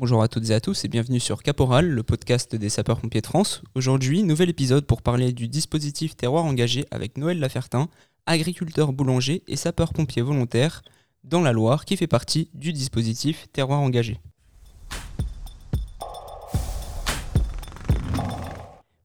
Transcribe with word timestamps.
Bonjour 0.00 0.22
à 0.22 0.28
toutes 0.28 0.48
et 0.48 0.54
à 0.54 0.62
tous 0.62 0.86
et 0.86 0.88
bienvenue 0.88 1.20
sur 1.20 1.42
Caporal, 1.42 1.86
le 1.86 2.02
podcast 2.02 2.56
des 2.56 2.70
sapeurs-pompiers 2.70 3.20
de 3.20 3.26
France. 3.26 3.60
Aujourd'hui, 3.74 4.22
nouvel 4.22 4.48
épisode 4.48 4.86
pour 4.86 5.02
parler 5.02 5.34
du 5.34 5.46
dispositif 5.46 6.16
terroir 6.16 6.46
engagé 6.46 6.86
avec 6.90 7.18
Noël 7.18 7.38
Lafertin, 7.38 7.86
agriculteur 8.24 8.94
boulanger 8.94 9.42
et 9.46 9.56
sapeur-pompier 9.56 10.22
volontaire 10.22 10.80
dans 11.22 11.42
la 11.42 11.52
Loire 11.52 11.84
qui 11.84 11.98
fait 11.98 12.06
partie 12.06 12.48
du 12.54 12.72
dispositif 12.72 13.48
terroir 13.52 13.80
engagé. 13.80 14.16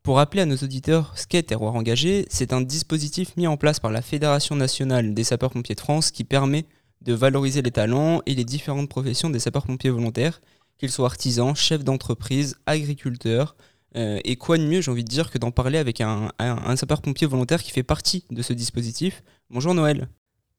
Pour 0.01 0.15
rappeler 0.15 0.43
à 0.43 0.45
nos 0.45 0.55
auditeurs 0.55 1.11
ce 1.17 1.27
qu'est 1.27 1.43
Terroir 1.43 1.75
Engagé, 1.75 2.25
c'est 2.29 2.53
un 2.53 2.61
dispositif 2.61 3.35
mis 3.35 3.47
en 3.47 3.57
place 3.57 3.81
par 3.81 3.91
la 3.91 4.01
Fédération 4.01 4.55
nationale 4.55 5.13
des 5.13 5.25
sapeurs-pompiers 5.25 5.75
de 5.75 5.81
France 5.81 6.09
qui 6.11 6.23
permet 6.23 6.63
de 7.01 7.13
valoriser 7.13 7.61
les 7.61 7.71
talents 7.71 8.21
et 8.25 8.33
les 8.33 8.45
différentes 8.45 8.87
professions 8.87 9.29
des 9.29 9.39
sapeurs-pompiers 9.39 9.89
volontaires 9.89 10.39
qu'ils 10.77 10.89
soient 10.89 11.05
artisans, 11.05 11.55
chefs 11.55 11.83
d'entreprise, 11.83 12.57
agriculteurs. 12.65 13.55
Euh, 13.95 14.19
et 14.25 14.35
quoi 14.35 14.57
de 14.57 14.63
mieux, 14.63 14.81
j'ai 14.81 14.91
envie 14.91 15.03
de 15.03 15.09
dire, 15.09 15.31
que 15.31 15.37
d'en 15.37 15.51
parler 15.51 15.77
avec 15.77 16.01
un, 16.01 16.29
sapeur-pompier 16.75 17.27
volontaire 17.27 17.63
qui 17.63 17.71
fait 17.71 17.83
partie 17.83 18.25
de 18.29 18.41
ce 18.41 18.53
dispositif. 18.53 19.23
Bonjour 19.49 19.73
Noël. 19.73 20.07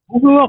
Bonjour. 0.08 0.48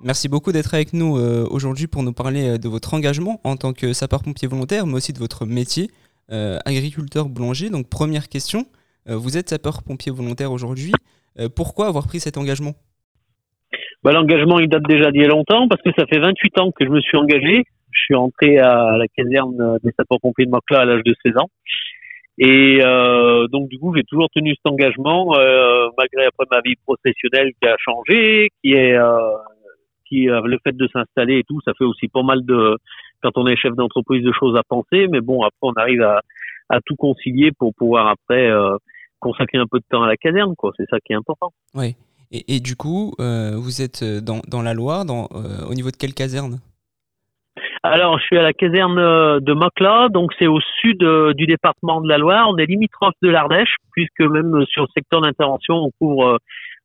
Merci 0.00 0.28
beaucoup 0.28 0.52
d'être 0.52 0.74
avec 0.74 0.92
nous 0.92 1.16
euh, 1.16 1.46
aujourd'hui 1.50 1.86
pour 1.86 2.02
nous 2.02 2.12
parler 2.12 2.50
euh, 2.50 2.58
de 2.58 2.68
votre 2.68 2.92
engagement 2.92 3.40
en 3.44 3.56
tant 3.56 3.72
que 3.72 3.92
sapeur-pompier 3.92 4.48
volontaire, 4.48 4.86
mais 4.86 4.94
aussi 4.94 5.12
de 5.12 5.18
votre 5.18 5.46
métier, 5.46 5.90
agriculteur 6.28 7.28
boulanger. 7.28 7.68
Donc 7.68 7.90
première 7.90 8.30
question, 8.30 8.64
vous 9.06 9.36
êtes 9.36 9.50
sapeur-pompier 9.50 10.10
volontaire 10.10 10.52
aujourd'hui. 10.52 10.92
pourquoi 11.54 11.86
avoir 11.86 12.06
pris 12.06 12.18
cet 12.18 12.38
engagement? 12.38 12.72
Bah, 14.02 14.12
L'engagement, 14.12 14.58
il 14.58 14.68
date 14.68 14.84
déjà 14.88 15.10
d'il 15.10 15.20
y 15.20 15.24
a 15.24 15.28
longtemps 15.28 15.68
parce 15.68 15.82
que 15.82 15.90
ça 15.96 16.06
fait 16.06 16.18
28 16.18 16.60
ans 16.60 16.70
que 16.70 16.86
je 16.86 16.90
me 16.90 17.00
suis 17.00 17.18
engagé 17.18 17.64
je 17.94 18.00
suis 18.02 18.14
rentré 18.14 18.58
à 18.58 18.96
la 18.96 19.06
caserne 19.08 19.78
des 19.82 19.90
sapeurs-pompiers 19.98 20.46
de 20.46 20.74
à 20.74 20.84
l'âge 20.84 21.02
de 21.04 21.14
16 21.24 21.36
ans. 21.38 21.48
Et 22.38 22.80
euh, 22.82 23.46
donc 23.48 23.68
du 23.68 23.78
coup, 23.78 23.94
j'ai 23.94 24.02
toujours 24.02 24.28
tenu 24.30 24.54
cet 24.54 24.66
engagement, 24.66 25.36
euh, 25.38 25.88
malgré 25.96 26.26
après 26.26 26.46
ma 26.50 26.60
vie 26.62 26.74
professionnelle 26.84 27.52
qui 27.60 27.68
a 27.68 27.76
changé, 27.78 28.50
qui 28.62 28.72
est 28.72 28.96
euh, 28.96 29.18
qui 30.06 30.24
le 30.26 30.58
fait 30.62 30.76
de 30.76 30.88
s'installer 30.92 31.38
et 31.38 31.44
tout, 31.44 31.60
ça 31.64 31.72
fait 31.78 31.84
aussi 31.84 32.08
pas 32.08 32.22
mal 32.22 32.44
de 32.44 32.76
quand 33.22 33.30
on 33.36 33.46
est 33.46 33.56
chef 33.56 33.74
d'entreprise 33.74 34.24
de 34.24 34.32
choses 34.32 34.56
à 34.56 34.62
penser. 34.68 35.06
Mais 35.08 35.20
bon, 35.20 35.42
après 35.42 35.58
on 35.62 35.72
arrive 35.74 36.02
à, 36.02 36.20
à 36.68 36.80
tout 36.84 36.96
concilier 36.96 37.52
pour 37.52 37.72
pouvoir 37.74 38.08
après 38.08 38.50
consacrer 39.20 39.58
un 39.58 39.66
peu 39.66 39.78
de 39.78 39.84
temps 39.88 40.02
à 40.02 40.08
la 40.08 40.16
caserne, 40.16 40.54
quoi. 40.56 40.72
C'est 40.76 40.88
ça 40.90 40.98
qui 41.00 41.12
est 41.12 41.16
important. 41.16 41.52
Oui. 41.74 41.94
Et, 42.32 42.56
et 42.56 42.60
du 42.60 42.76
coup, 42.76 43.14
vous 43.18 43.82
êtes 43.82 44.04
dans, 44.04 44.40
dans 44.46 44.60
la 44.60 44.74
Loire, 44.74 45.04
dans, 45.06 45.28
au 45.68 45.74
niveau 45.74 45.90
de 45.90 45.96
quelle 45.96 46.14
caserne? 46.14 46.58
Alors, 47.86 48.18
je 48.18 48.24
suis 48.24 48.38
à 48.38 48.42
la 48.42 48.54
caserne 48.54 48.98
euh, 48.98 49.40
de 49.40 49.52
Mocla, 49.52 50.08
donc 50.08 50.32
c'est 50.38 50.46
au 50.46 50.58
sud 50.80 51.02
euh, 51.02 51.34
du 51.34 51.46
département 51.46 52.00
de 52.00 52.08
la 52.08 52.16
Loire. 52.16 52.48
On 52.48 52.56
est 52.56 52.64
limitrophe 52.64 53.12
de 53.20 53.28
l'Ardèche, 53.28 53.76
puisque 53.92 54.22
même 54.22 54.64
sur 54.64 54.84
le 54.84 54.88
secteur 54.96 55.20
d'intervention, 55.20 55.74
on 55.74 55.90
couvre 56.00 56.26
euh, 56.26 56.38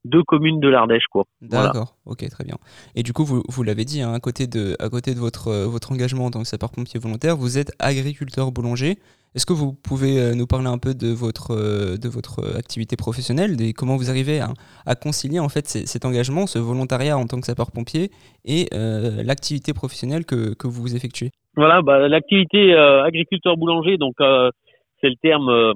deux 0.06 0.24
communes 0.24 0.60
de 0.60 0.70
l'Ardèche, 0.70 1.06
quoi. 1.12 1.26
D'accord, 1.42 1.96
ok, 2.06 2.28
très 2.30 2.44
bien. 2.44 2.56
Et 2.96 3.04
du 3.04 3.14
coup, 3.14 3.26
vous, 3.26 3.44
vous 3.48 3.64
l'avez 3.64 3.86
dit, 3.86 4.02
hein, 4.02 4.14
à 4.14 4.20
côté 4.20 4.48
de, 4.48 4.76
à 4.80 4.90
côté 4.90 5.14
de 5.14 5.20
votre, 5.20 5.52
votre 5.66 5.92
engagement 5.92 6.26
en 6.26 6.32
tant 6.32 6.42
que 6.42 6.48
sapeur-pompier 6.48 7.00
volontaire, 7.00 7.36
vous 7.36 7.58
êtes 7.58 7.72
agriculteur 7.80 8.52
boulanger. 8.52 8.98
Est-ce 9.36 9.46
que 9.46 9.54
vous 9.54 9.74
pouvez 9.74 10.20
euh, 10.20 10.34
nous 10.34 10.48
parler 10.48 10.68
un 10.68 10.80
peu 10.80 10.96
de 10.96 11.10
votre, 11.10 11.52
euh, 11.52 11.98
de 11.98 12.10
votre 12.10 12.58
activité 12.58 12.96
professionnelle, 12.96 13.62
et 13.62 13.74
comment 13.74 13.96
vous 13.96 14.10
arrivez 14.10 14.42
à, 14.42 14.96
concilier 14.96 15.40
en 15.40 15.50
fait 15.50 15.68
cet 15.68 16.04
engagement, 16.04 16.48
ce 16.48 16.58
volontariat 16.58 17.16
en 17.16 17.28
tant 17.28 17.40
que 17.40 17.46
sapeur-pompier 17.46 18.10
et 18.44 18.66
euh, 18.74 19.22
l'activité 19.24 19.74
professionnelle 19.74 20.26
que, 20.26 20.56
que 20.56 20.66
vous 20.68 20.96
effectuez? 20.96 21.30
Voilà, 21.56 21.84
bah, 21.84 22.08
l'activité 22.08 22.74
agriculteur 22.74 23.58
boulanger, 23.58 23.98
donc 23.98 24.16
c'est 24.18 25.10
le 25.10 25.16
terme, 25.22 25.74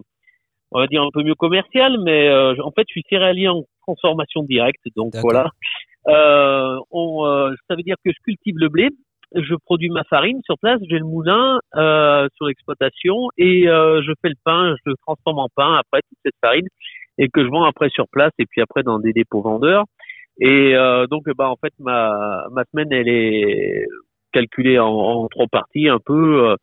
on 0.72 0.80
va 0.80 0.88
dire 0.88 1.04
un 1.04 1.10
peu 1.14 1.24
mieux 1.24 1.36
commercial, 1.36 1.98
mais 2.04 2.32
en 2.32 2.72
fait 2.72 2.86
je 2.88 2.94
suis 2.94 3.04
céréalier 3.10 3.50
en 3.50 3.64
transformation 3.86 4.44
directe, 4.44 4.82
donc 4.96 5.14
voilà. 5.22 5.50
on, 6.08 7.54
ça 7.70 7.76
veut 7.76 7.84
dire 7.84 7.96
que 8.04 8.12
je 8.12 8.20
cultive 8.24 8.56
le 8.58 8.70
blé, 8.70 8.90
je 9.36 9.56
produis 9.56 9.90
ma 9.90 10.04
farine 10.04 10.42
sur 10.44 10.58
place, 10.60 10.80
j'ai 10.90 11.00
le 11.00 11.06
moulin 11.06 11.60
euh, 11.76 12.28
sur 12.36 12.48
l'exploitation 12.48 13.30
et 13.38 13.68
euh, 13.68 14.02
je 14.04 14.12
fais 14.22 14.30
le 14.30 14.36
pain, 14.44 14.76
je 14.86 14.92
le 14.92 14.96
transforme 15.06 15.40
en 15.40 15.50
pain 15.56 15.76
après 15.76 16.02
toute 16.02 16.20
cette 16.24 16.36
farine 16.42 16.68
et 17.18 17.30
que 17.30 17.44
je 17.44 17.50
vends 17.50 17.64
après 17.64 17.90
sur 17.90 18.08
place 18.12 18.32
et 18.40 18.46
puis 18.46 18.62
après 18.62 18.84
dans 18.84 19.00
des 19.00 19.14
dépôts 19.14 19.42
vendeurs. 19.42 19.86
Et 20.40 20.76
euh, 20.76 21.08
donc 21.08 21.24
bah 21.38 21.50
en 21.50 21.56
fait 21.56 21.74
ma 21.80 22.46
ma 22.52 22.64
semaine 22.72 22.92
elle 22.92 23.08
est 23.08 23.86
calculée 24.32 24.80
en, 24.80 24.90
en 24.90 25.28
trois 25.28 25.48
parties 25.48 25.88
un 25.88 26.00
peu 26.04 26.50
euh, 26.50 26.56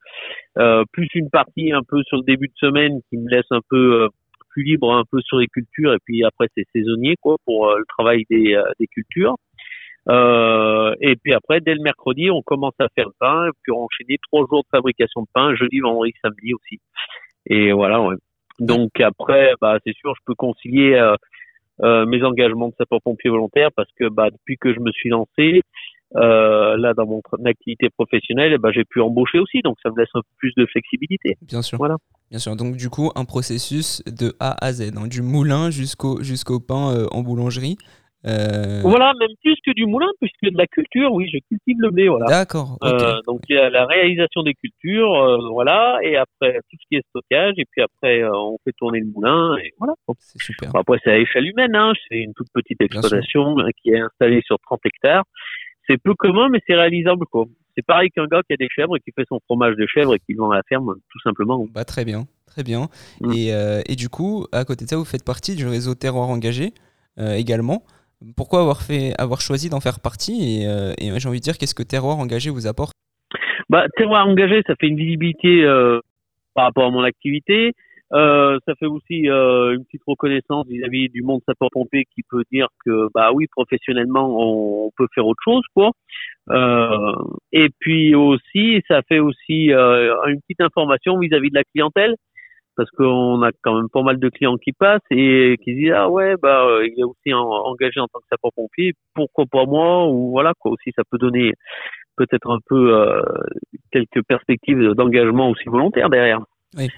euh, 0.58 0.84
plus 0.92 1.08
une 1.14 1.30
partie 1.30 1.72
un 1.72 1.82
peu 1.86 2.02
sur 2.04 2.16
le 2.16 2.24
début 2.24 2.48
de 2.48 2.56
semaine 2.56 3.00
qui 3.08 3.16
me 3.16 3.28
laisse 3.28 3.46
un 3.50 3.60
peu 3.68 4.08
libre 4.62 4.92
un 4.92 5.04
peu 5.10 5.20
sur 5.22 5.38
les 5.38 5.46
cultures 5.46 5.92
et 5.92 5.98
puis 6.04 6.24
après 6.24 6.48
c'est 6.56 6.64
saisonnier 6.74 7.16
quoi 7.20 7.36
pour 7.44 7.74
le 7.74 7.84
travail 7.88 8.24
des 8.30 8.60
des 8.78 8.86
cultures. 8.86 9.36
Euh, 10.08 10.94
et 11.00 11.16
puis 11.16 11.34
après, 11.34 11.60
dès 11.60 11.74
le 11.74 11.82
mercredi, 11.82 12.30
on 12.30 12.42
commence 12.42 12.74
à 12.78 12.88
faire 12.94 13.06
le 13.06 13.14
pain, 13.18 13.46
et 13.46 13.50
puis 13.62 13.72
on 13.72 13.84
enchaîne 13.84 14.16
trois 14.30 14.46
jours 14.50 14.62
de 14.62 14.68
fabrication 14.70 15.22
de 15.22 15.26
pain, 15.32 15.54
jeudi, 15.54 15.80
vendredi, 15.80 16.12
samedi 16.22 16.54
aussi. 16.54 16.80
Et 17.46 17.72
voilà, 17.72 18.00
ouais. 18.00 18.16
Donc 18.58 19.00
après, 19.00 19.52
bah, 19.60 19.78
c'est 19.84 19.94
sûr, 19.94 20.14
je 20.14 20.20
peux 20.26 20.34
concilier 20.34 20.94
euh, 20.94 21.16
euh, 21.82 22.06
mes 22.06 22.22
engagements 22.22 22.68
de 22.68 22.74
sapeur-pompier 22.76 23.30
volontaire 23.30 23.70
parce 23.74 23.88
que 23.98 24.08
bah, 24.08 24.30
depuis 24.30 24.56
que 24.58 24.74
je 24.74 24.80
me 24.80 24.90
suis 24.92 25.08
lancé, 25.08 25.62
euh, 26.16 26.76
là 26.76 26.92
dans 26.92 27.06
mon 27.06 27.22
activité 27.46 27.88
professionnelle, 27.88 28.58
bah, 28.58 28.70
j'ai 28.72 28.84
pu 28.84 29.00
embaucher 29.00 29.38
aussi, 29.38 29.62
donc 29.62 29.76
ça 29.82 29.90
me 29.90 29.98
laisse 29.98 30.10
un 30.14 30.20
peu 30.20 30.34
plus 30.36 30.52
de 30.56 30.66
flexibilité. 30.66 31.36
Bien 31.40 31.62
sûr. 31.62 31.78
Voilà. 31.78 31.96
Bien 32.30 32.38
sûr. 32.38 32.56
Donc 32.56 32.76
du 32.76 32.90
coup, 32.90 33.10
un 33.14 33.24
processus 33.24 34.02
de 34.06 34.34
A 34.38 34.64
à 34.64 34.72
Z, 34.72 34.92
hein, 34.96 35.08
du 35.08 35.22
moulin 35.22 35.70
jusqu'au 35.70 36.22
jusqu'au 36.22 36.60
pain 36.60 36.94
euh, 36.94 37.06
en 37.10 37.22
boulangerie. 37.22 37.76
Euh... 38.26 38.80
Voilà, 38.82 39.12
même 39.18 39.30
plus 39.42 39.56
que 39.64 39.72
du 39.72 39.86
moulin, 39.86 40.08
puisque 40.20 40.52
de 40.52 40.58
la 40.58 40.66
culture, 40.66 41.10
oui, 41.12 41.30
je 41.32 41.38
cultive 41.48 41.76
le 41.80 41.90
blé, 41.90 42.08
voilà. 42.08 42.26
D'accord. 42.26 42.76
Euh, 42.84 43.18
donc 43.26 43.40
il 43.48 43.56
y 43.56 43.58
a 43.58 43.70
la 43.70 43.86
réalisation 43.86 44.42
des 44.42 44.52
cultures, 44.52 45.14
euh, 45.14 45.38
voilà, 45.50 45.98
et 46.02 46.16
après 46.16 46.60
tout 46.70 46.76
ce 46.78 46.86
qui 46.88 46.96
est 46.96 47.06
stockage, 47.08 47.54
et 47.56 47.64
puis 47.70 47.82
après 47.82 48.22
euh, 48.22 48.30
on 48.34 48.58
fait 48.62 48.74
tourner 48.76 49.00
le 49.00 49.06
moulin, 49.06 49.56
et 49.56 49.72
voilà. 49.78 49.94
C'est 50.18 50.42
super. 50.42 50.70
après 50.76 50.98
c'est 51.02 51.12
à 51.12 51.18
échelle 51.18 51.46
humaine, 51.46 51.74
hein, 51.74 51.92
c'est 52.08 52.18
une 52.18 52.34
toute 52.34 52.48
petite 52.52 52.82
exploitation 52.82 53.58
hein, 53.58 53.70
qui 53.82 53.90
est 53.90 54.00
installée 54.00 54.42
sur 54.44 54.58
30 54.66 54.80
hectares. 54.84 55.24
C'est 55.88 55.96
peu 55.96 56.14
commun, 56.14 56.50
mais 56.50 56.60
c'est 56.66 56.74
réalisable, 56.74 57.24
quoi. 57.26 57.46
C'est 57.76 57.84
pareil 57.84 58.10
qu'un 58.10 58.26
gars 58.26 58.42
qui 58.46 58.52
a 58.52 58.56
des 58.56 58.68
chèvres 58.68 58.96
et 58.96 59.00
qui 59.00 59.12
fait 59.14 59.24
son 59.28 59.40
fromage 59.46 59.76
de 59.76 59.86
chèvre 59.86 60.14
et 60.14 60.18
qui 60.18 60.34
vend 60.34 60.50
à 60.50 60.56
la 60.56 60.62
ferme, 60.62 60.94
tout 61.10 61.20
simplement. 61.20 61.66
Bah 61.72 61.84
très 61.84 62.04
bien, 62.04 62.24
très 62.46 62.62
bien. 62.62 62.88
Mm. 63.20 63.32
Et, 63.32 63.54
euh, 63.54 63.82
et, 63.86 63.96
du 63.96 64.08
coup, 64.08 64.46
à 64.52 64.64
côté 64.64 64.84
de 64.84 64.90
ça, 64.90 64.96
vous 64.96 65.04
faites 65.04 65.24
partie 65.24 65.56
du 65.56 65.66
réseau 65.66 65.94
Terroir 65.94 66.28
Engagé 66.28 66.72
également. 67.18 67.82
Pourquoi 68.36 68.60
avoir, 68.60 68.82
fait, 68.82 69.14
avoir 69.18 69.40
choisi 69.40 69.70
d'en 69.70 69.80
faire 69.80 70.00
partie 70.00 70.60
Et, 70.60 70.66
euh, 70.66 70.92
j'ai 70.98 71.28
envie 71.28 71.38
de 71.38 71.44
dire, 71.44 71.56
qu'est-ce 71.56 71.74
que 71.74 71.82
Terroir 71.82 72.18
Engagé 72.18 72.50
vous 72.50 72.66
apporte? 72.66 72.92
Bah, 73.70 73.86
Terroir 73.96 74.26
Engagé, 74.26 74.62
ça 74.66 74.74
fait 74.78 74.88
une 74.88 74.96
visibilité 74.96 75.64
euh, 75.64 76.00
par 76.54 76.64
rapport 76.64 76.86
à 76.86 76.90
mon 76.90 77.02
activité. 77.02 77.72
Euh, 78.12 78.58
ça 78.66 78.74
fait 78.74 78.86
aussi 78.86 79.28
euh, 79.28 79.74
une 79.74 79.84
petite 79.84 80.02
reconnaissance 80.04 80.66
vis-à-vis 80.66 81.08
du 81.10 81.22
monde 81.22 81.40
sapeur-pompier 81.46 82.06
qui 82.12 82.22
peut 82.28 82.42
dire 82.50 82.66
que 82.84 83.06
bah 83.14 83.30
oui 83.32 83.46
professionnellement 83.46 84.26
on, 84.36 84.90
peut 84.96 85.06
faire 85.14 85.26
autre 85.26 85.40
chose 85.44 85.62
quoi. 85.74 85.92
Euh, 86.48 87.12
et 87.52 87.68
puis 87.78 88.14
aussi 88.14 88.82
ça 88.88 89.02
fait 89.02 89.20
aussi 89.20 89.72
euh, 89.72 90.16
une 90.26 90.40
petite 90.40 90.62
information 90.62 91.18
vis-à-vis 91.18 91.50
de 91.50 91.54
la 91.54 91.64
clientèle 91.64 92.16
parce 92.76 92.90
qu'on 92.92 93.42
a 93.42 93.50
quand 93.62 93.76
même 93.76 93.90
pas 93.92 94.02
mal 94.02 94.18
de 94.18 94.28
clients 94.30 94.56
qui 94.56 94.72
passent 94.72 95.00
et 95.10 95.56
qui 95.62 95.74
disent 95.74 95.92
ah 95.94 96.08
ouais 96.08 96.34
bah 96.42 96.64
euh, 96.64 96.86
il 96.86 96.98
est 96.98 97.04
aussi 97.04 97.32
engagé 97.34 98.00
en 98.00 98.08
tant 98.08 98.20
que 98.20 98.26
sapeur-pompier, 98.30 98.94
pourquoi 99.14 99.44
pas 99.50 99.64
moi 99.66 100.08
ou 100.08 100.30
voilà 100.30 100.52
quoi 100.58 100.72
aussi 100.72 100.90
ça 100.96 101.02
peut 101.08 101.18
donner 101.18 101.52
peut-être 102.16 102.50
un 102.50 102.58
peu 102.66 102.96
euh, 102.96 103.22
quelques 103.92 104.24
perspectives 104.26 104.94
d'engagement 104.94 105.50
aussi 105.50 105.68
volontaire 105.68 106.08
derrière. 106.08 106.40
Oui. 106.76 106.88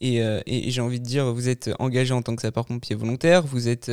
et, 0.00 0.16
et, 0.16 0.68
et 0.68 0.70
j'ai 0.70 0.80
envie 0.80 1.00
de 1.00 1.04
dire, 1.04 1.24
vous 1.32 1.48
êtes 1.48 1.70
engagé 1.78 2.14
en 2.14 2.22
tant 2.22 2.34
que 2.34 2.42
sapeur-pompier 2.42 2.96
volontaire, 2.96 3.42
vous 3.42 3.68
êtes 3.68 3.90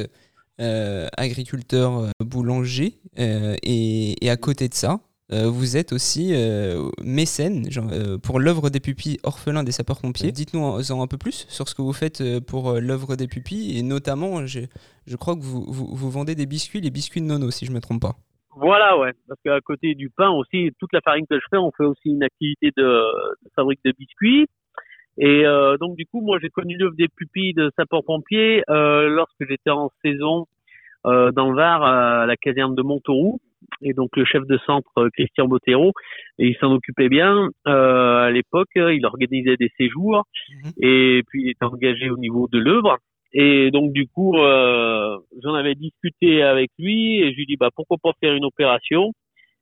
agriculteur 0.59 2.11
boulanger, 2.23 2.99
et, 3.17 4.25
et, 4.25 4.29
à 4.29 4.37
côté 4.37 4.67
de 4.67 4.73
ça, 4.73 4.99
euh, 5.31 5.47
vous 5.47 5.77
êtes 5.77 5.93
aussi 5.93 6.31
euh, 6.33 6.89
mécène 7.03 7.67
euh, 7.77 8.17
pour 8.17 8.39
l'œuvre 8.39 8.71
des 8.71 8.79
pupilles 8.79 9.19
orphelins 9.23 9.63
des 9.63 9.71
sapeurs-pompiers. 9.71 10.31
Dites-nous 10.31 10.59
en, 10.59 11.01
un 11.01 11.07
peu 11.07 11.17
plus 11.17 11.45
sur 11.49 11.67
ce 11.67 11.75
que 11.75 11.83
vous 11.83 11.93
faites 11.93 12.23
pour 12.47 12.73
l'œuvre 12.73 13.15
des 13.15 13.27
pupilles 13.27 13.77
et 13.77 13.83
notamment, 13.83 14.47
je, 14.47 14.61
je 15.05 15.15
crois 15.15 15.35
que 15.35 15.41
vous, 15.41 15.65
vous, 15.71 16.09
vendez 16.09 16.33
des 16.33 16.47
biscuits, 16.47 16.81
les 16.81 16.89
biscuits 16.89 17.21
de 17.21 17.27
Nono, 17.27 17.51
si 17.51 17.65
je 17.65 17.71
ne 17.71 17.75
me 17.75 17.81
trompe 17.81 18.01
pas. 18.01 18.15
Voilà, 18.55 18.97
ouais. 18.97 19.11
Parce 19.27 19.39
qu'à 19.45 19.61
côté 19.61 19.93
du 19.93 20.09
pain 20.09 20.31
aussi, 20.31 20.71
toute 20.79 20.91
la 20.93 21.01
farine 21.01 21.25
que 21.29 21.35
je 21.35 21.45
fais, 21.49 21.57
on 21.57 21.71
fait 21.71 21.85
aussi 21.85 22.09
une 22.09 22.23
activité 22.23 22.71
de, 22.75 22.83
de 22.83 23.49
fabrique 23.55 23.79
de 23.85 23.93
biscuits. 23.97 24.47
Et 25.17 25.43
donc 25.79 25.97
du 25.97 26.05
coup, 26.05 26.21
moi 26.21 26.37
j'ai 26.41 26.49
connu 26.49 26.77
l'œuvre 26.77 26.95
des 26.95 27.07
pupilles 27.09 27.53
de 27.53 27.71
sapeurs-pompiers 27.75 28.63
lorsque 28.67 29.47
j'étais 29.47 29.69
en 29.69 29.91
saison 30.03 30.45
dans 31.03 31.49
le 31.49 31.55
Var 31.55 31.83
à 31.83 32.25
la 32.25 32.37
caserne 32.37 32.75
de 32.75 32.81
Montauroux 32.81 33.39
et 33.81 33.93
donc 33.93 34.15
le 34.15 34.25
chef 34.25 34.45
de 34.45 34.57
centre 34.65 35.09
Christian 35.13 35.47
Bottero, 35.47 35.93
et 36.37 36.47
il 36.47 36.55
s'en 36.57 36.71
occupait 36.71 37.09
bien. 37.09 37.49
à 37.65 38.29
l'époque, 38.31 38.69
il 38.75 39.05
organisait 39.05 39.57
des 39.57 39.71
séjours 39.77 40.23
mhm. 40.49 40.71
et 40.81 41.21
puis 41.27 41.43
il 41.43 41.49
était 41.49 41.65
engagé 41.65 42.09
au 42.09 42.17
niveau 42.17 42.47
de 42.51 42.59
l'œuvre. 42.59 42.97
Et 43.31 43.69
donc 43.71 43.93
du 43.93 44.07
coup, 44.07 44.33
j'en 44.33 45.53
avais 45.53 45.75
discuté 45.75 46.41
avec 46.41 46.71
lui 46.79 47.21
et 47.21 47.31
je 47.31 47.37
lui 47.37 47.45
dis 47.45 47.57
bah 47.57 47.69
pourquoi 47.75 47.97
pas 48.01 48.11
faire 48.19 48.33
une 48.33 48.45
opération? 48.45 49.11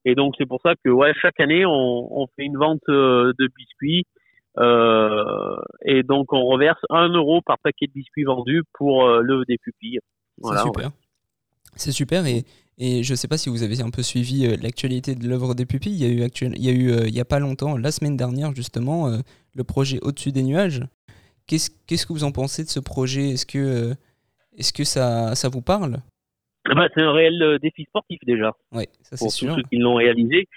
Et 0.06 0.16
donc 0.16 0.36
c'est 0.38 0.46
pour 0.46 0.62
ça 0.62 0.74
que 0.84 0.90
ouais 0.90 1.14
chaque 1.22 1.40
année 1.40 1.66
on, 1.66 2.22
on 2.22 2.28
fait 2.36 2.46
une 2.46 2.58
vente 2.58 2.88
de 2.88 3.50
biscuits 3.58 4.06
euh, 4.06 4.17
et 4.58 6.04
donc 6.04 6.34
on 6.34 6.46
reverse 6.46 6.80
un 6.90 7.10
euro 7.10 7.42
par 7.42 7.60
paquet 7.60 7.88
de 7.88 7.92
biscuits 7.94 8.24
vendus 8.24 8.64
pour 8.74 9.06
euh, 9.06 9.22
le 9.22 9.44
des 9.46 9.58
pupilles. 9.58 10.00
Voilà, 10.40 10.62
c'est 10.62 10.68
super. 10.68 10.92
C'est 11.76 11.92
super 11.92 12.26
et, 12.26 12.44
et 12.78 13.04
je 13.04 13.14
ne 13.14 13.16
sais 13.16 13.28
pas 13.28 13.38
si 13.38 13.50
vous 13.50 13.64
avez 13.64 13.82
un 13.82 13.92
peu 13.92 14.02
suivi 14.02 14.46
euh, 14.48 14.58
l'actualité 14.62 15.16
de 15.16 15.28
l'œuvre 15.28 15.54
des 15.54 15.66
pupilles. 15.66 15.94
Il 15.94 16.02
y 16.02 16.06
a 16.06 16.14
eu, 16.14 16.24
actuel, 16.24 16.54
il 16.56 16.66
y 16.66 16.70
a 16.70 16.74
eu 16.74 17.08
il 17.08 17.14
y 17.14 17.20
a 17.20 17.26
pas 17.26 17.40
longtemps, 17.40 17.78
la 17.78 17.92
semaine 17.92 18.18
dernière 18.18 18.56
justement, 18.56 19.10
le 19.54 19.64
projet 19.64 20.00
Au-dessus 20.02 20.32
des 20.32 20.44
nuages. 20.44 20.82
Qu'est-ce, 21.46 21.70
qu'est-ce 21.86 22.06
que 22.06 22.14
vous 22.14 22.24
en 22.24 22.32
pensez 22.32 22.64
de 22.64 22.70
ce 22.70 22.80
projet? 22.80 23.30
Est-ce 23.30 23.46
que, 23.46 23.94
est-ce 24.58 24.74
que 24.74 24.84
ça, 24.84 25.34
ça 25.36 25.50
vous 25.50 25.62
parle? 25.62 25.98
Ah 26.66 26.76
bah, 26.76 26.88
C'est 26.94 27.02
un 27.02 27.14
réel 27.14 27.58
défi 27.62 27.84
sportif 27.84 28.20
déjà. 28.26 28.52
Oui, 28.74 28.84
ça 29.02 29.16
c'est 29.16 29.30
sûr. 29.30 29.50
Pour 29.50 29.58
ceux 29.58 29.64
qui 29.64 29.78
l'ont 29.78 29.96
réalisé. 29.96 30.48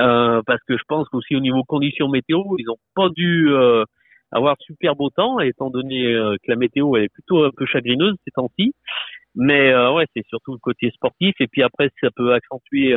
Euh, 0.00 0.42
parce 0.46 0.62
que 0.66 0.76
je 0.76 0.82
pense 0.86 1.08
qu'aussi 1.08 1.34
au 1.34 1.40
niveau 1.40 1.64
conditions 1.64 2.08
météo, 2.08 2.42
ils 2.58 2.66
n'ont 2.66 2.78
pas 2.94 3.08
dû 3.08 3.48
euh, 3.50 3.84
avoir 4.30 4.56
super 4.60 4.94
beau 4.94 5.10
temps, 5.10 5.40
étant 5.40 5.70
donné 5.70 6.06
euh, 6.06 6.36
que 6.36 6.50
la 6.50 6.56
météo 6.56 6.96
elle 6.96 7.04
est 7.04 7.12
plutôt 7.12 7.44
un 7.44 7.50
peu 7.50 7.66
chagrineuse 7.66 8.14
ces 8.24 8.30
temps-ci. 8.30 8.74
Mais 9.34 9.72
ouais, 9.90 10.06
c'est 10.16 10.26
surtout 10.26 10.52
le 10.52 10.58
côté 10.58 10.90
sportif, 10.90 11.34
et 11.38 11.46
puis 11.46 11.62
après 11.62 11.90
ça 12.00 12.08
peut 12.16 12.32
accentuer, 12.32 12.96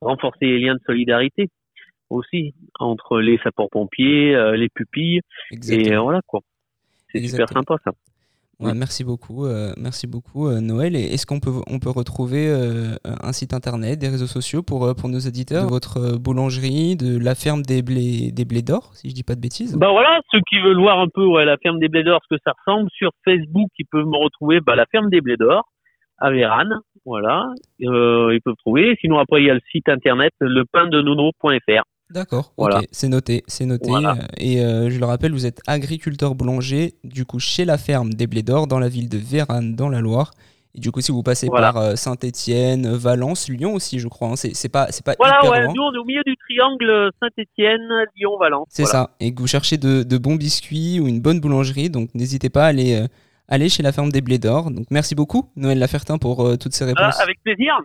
renforcer 0.00 0.46
les 0.46 0.58
liens 0.58 0.74
de 0.74 0.80
solidarité 0.86 1.50
aussi 2.08 2.54
entre 2.78 3.20
les 3.20 3.38
sapeurs-pompiers, 3.38 4.54
les 4.56 4.68
pupilles, 4.70 5.20
et 5.50 5.96
voilà 5.96 6.20
quoi. 6.26 6.40
C'est 7.10 7.22
super 7.26 7.48
sympa 7.50 7.76
ça. 7.84 7.90
Merci 8.72 9.04
beaucoup, 9.04 9.46
euh, 9.46 9.72
merci 9.76 10.06
beaucoup 10.06 10.48
euh, 10.48 10.60
Noël. 10.60 10.96
Et 10.96 11.02
est-ce 11.12 11.26
qu'on 11.26 11.40
peut, 11.40 11.50
on 11.68 11.78
peut 11.78 11.90
retrouver 11.90 12.48
euh, 12.48 12.96
un 13.04 13.32
site 13.32 13.52
internet, 13.52 13.98
des 13.98 14.08
réseaux 14.08 14.26
sociaux 14.26 14.62
pour, 14.62 14.94
pour 14.94 15.08
nos 15.08 15.18
éditeurs, 15.18 15.66
votre 15.68 16.18
boulangerie, 16.18 16.96
de 16.96 17.18
la 17.22 17.34
ferme 17.34 17.62
des 17.62 17.82
blés, 17.82 18.32
des 18.32 18.44
blés 18.44 18.62
d'or, 18.62 18.94
si 18.94 19.10
je 19.10 19.14
dis 19.14 19.22
pas 19.22 19.34
de 19.34 19.40
bêtises? 19.40 19.76
Bah 19.76 19.90
voilà, 19.90 20.20
ceux 20.30 20.40
qui 20.48 20.60
veulent 20.60 20.80
voir 20.80 20.98
un 21.00 21.08
peu 21.12 21.24
ouais, 21.24 21.44
la 21.44 21.56
ferme 21.58 21.78
des 21.78 21.88
blés 21.88 22.04
d'or, 22.04 22.20
ce 22.28 22.36
que 22.36 22.40
ça 22.44 22.52
ressemble, 22.64 22.88
sur 22.92 23.10
Facebook, 23.24 23.68
ils 23.78 23.86
peuvent 23.90 24.06
me 24.06 24.16
retrouver 24.16 24.60
bah, 24.60 24.76
la 24.76 24.86
ferme 24.86 25.10
des 25.10 25.20
blés 25.20 25.36
d'or 25.36 25.68
à 26.18 26.30
Vérane, 26.30 26.78
voilà, 27.04 27.46
ils 27.78 28.40
peuvent 28.44 28.54
trouver. 28.58 28.96
Sinon 29.00 29.18
après 29.18 29.42
il 29.42 29.46
y 29.46 29.50
a 29.50 29.54
le 29.54 29.60
site 29.72 29.88
internet 29.88 30.32
lepindenono.fr. 30.40 31.82
D'accord, 32.10 32.52
voilà. 32.58 32.82
c'est 32.92 33.08
noté, 33.08 33.42
c'est 33.46 33.64
noté. 33.64 33.90
Euh, 33.90 34.14
et 34.36 34.60
euh, 34.60 34.90
je 34.90 34.98
le 34.98 35.06
rappelle, 35.06 35.32
vous 35.32 35.46
êtes 35.46 35.60
agriculteur 35.66 36.34
boulanger, 36.34 36.94
du 37.02 37.24
coup 37.24 37.38
chez 37.38 37.64
la 37.64 37.78
ferme 37.78 38.12
des 38.12 38.26
Blés 38.26 38.42
d'Or, 38.42 38.66
dans 38.66 38.78
la 38.78 38.88
ville 38.88 39.08
de 39.08 39.18
Vérane, 39.18 39.74
dans 39.74 39.88
la 39.88 40.00
Loire. 40.00 40.32
Et 40.74 40.80
du 40.80 40.90
coup, 40.90 41.00
si 41.00 41.12
vous 41.12 41.22
passez 41.22 41.48
par 41.48 41.76
euh, 41.76 41.94
Saint-Étienne, 41.94 42.94
Valence, 42.94 43.48
Lyon 43.48 43.74
aussi, 43.74 44.00
je 44.00 44.08
crois, 44.08 44.28
hein, 44.28 44.36
c'est 44.36 44.68
pas, 44.68 44.88
c'est 44.90 45.04
pas 45.04 45.14
voilà, 45.18 45.48
ouais, 45.48 45.66
Nous, 45.72 45.82
on 45.82 45.94
est 45.94 45.98
au 45.98 46.04
milieu 46.04 46.22
du 46.26 46.36
triangle 46.36 47.10
Saint-Étienne, 47.20 47.88
Lyon, 48.16 48.36
Valence. 48.38 48.66
C'est 48.70 48.84
ça. 48.84 49.10
Et 49.20 49.32
que 49.32 49.40
vous 49.40 49.46
cherchez 49.46 49.78
de, 49.78 50.02
de, 50.02 50.18
bons 50.18 50.34
biscuits 50.34 51.00
ou 51.00 51.06
une 51.06 51.20
bonne 51.20 51.40
boulangerie, 51.40 51.90
donc 51.90 52.10
n'hésitez 52.14 52.50
pas 52.50 52.64
à 52.64 52.66
aller, 52.66 53.02
aller 53.48 53.68
chez 53.68 53.82
la 53.82 53.92
ferme 53.92 54.10
des 54.10 54.20
Blés 54.20 54.38
d'Or. 54.38 54.70
Donc 54.70 54.86
merci 54.90 55.14
beaucoup, 55.14 55.48
Noël 55.56 55.78
Lafertin, 55.78 56.18
pour 56.18 56.58
toutes 56.58 56.74
ces 56.74 56.84
réponses. 56.84 57.18
avec 57.20 57.42
plaisir. 57.42 57.78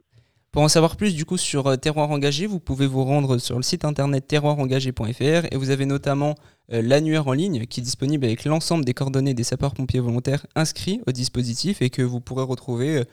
Pour 0.51 0.63
en 0.63 0.67
savoir 0.67 0.95
plus 0.95 1.13
du 1.13 1.25
coup 1.25 1.37
sur 1.37 1.67
euh, 1.67 1.75
Terroir 1.75 2.09
Engagé, 2.09 2.47
vous 2.47 2.59
pouvez 2.59 2.87
vous 2.87 3.03
rendre 3.03 3.37
sur 3.37 3.55
le 3.55 3.61
site 3.61 3.85
internet 3.85 4.27
terroirengagé.fr 4.27 5.45
et 5.51 5.55
vous 5.55 5.69
avez 5.69 5.85
notamment 5.85 6.33
euh, 6.73 6.81
l'annuaire 6.81 7.27
en 7.27 7.33
ligne 7.33 7.67
qui 7.67 7.81
est 7.81 7.83
disponible 7.83 8.25
avec 8.25 8.45
l'ensemble 8.45 8.83
des 8.83 8.95
coordonnées 8.95 9.35
des 9.35 9.43
sapeurs-pompiers 9.43 9.99
volontaires 9.99 10.47
inscrits 10.55 11.01
au 11.05 11.11
dispositif 11.11 11.83
et 11.83 11.91
que 11.91 12.01
vous 12.01 12.19
pourrez 12.19 12.43
retrouver 12.43 12.97
euh, 12.97 13.03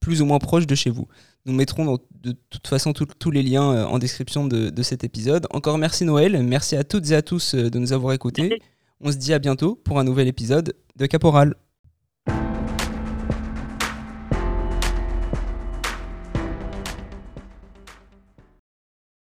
plus 0.00 0.22
ou 0.22 0.26
moins 0.26 0.38
proche 0.38 0.66
de 0.66 0.74
chez 0.74 0.88
vous. 0.88 1.08
Nous 1.44 1.52
mettrons 1.52 1.98
de 2.22 2.34
toute 2.48 2.66
façon 2.66 2.92
tous 2.92 3.30
les 3.30 3.42
liens 3.42 3.86
en 3.86 3.98
description 3.98 4.46
de, 4.46 4.70
de, 4.70 4.82
cet 4.82 5.02
épisode. 5.02 5.46
Encore 5.50 5.76
merci 5.76 6.04
Noël, 6.04 6.40
merci 6.42 6.76
à 6.76 6.84
toutes 6.84 7.10
et 7.10 7.14
à 7.14 7.22
tous 7.22 7.54
de 7.54 7.78
nous 7.78 7.92
avoir 7.92 8.12
écoutés. 8.12 8.60
On 9.00 9.10
se 9.10 9.16
dit 9.16 9.32
à 9.32 9.38
bientôt 9.38 9.74
pour 9.74 9.98
un 9.98 10.04
nouvel 10.04 10.28
épisode 10.28 10.74
de 10.96 11.06
Caporal. 11.06 11.54